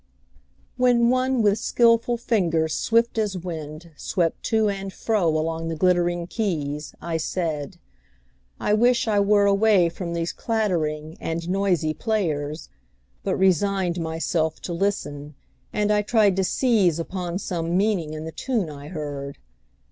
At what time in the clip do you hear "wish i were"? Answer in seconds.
8.73-9.45